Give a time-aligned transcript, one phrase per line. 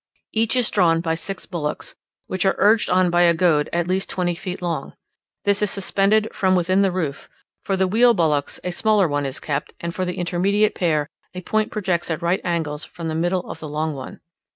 [0.33, 1.93] Each is drawn by six bullocks,
[2.25, 4.93] which are urged on by a goad at least twenty feet long:
[5.43, 7.29] this is suspended from within the roof;
[7.61, 11.41] for the wheel bullocks a smaller one is kept; and for the intermediate pair, a
[11.41, 14.21] point projects at right angles from the middle of the long one.